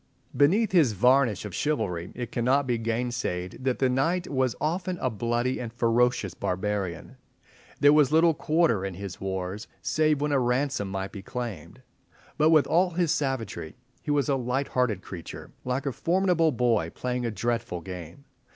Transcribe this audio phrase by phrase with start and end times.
[0.35, 5.11] Beneath his varnish of chivalry, it cannot be gainsayed that the knight was often a
[5.11, 7.17] bloody and ferocious barbarian.
[7.81, 11.83] There was little quarter in his wars, save when a ransom might be claimed.
[12.39, 16.89] But with all his savagery, he was a light hearted creature, like a formidable boy
[16.95, 18.25] playing a dreadful game.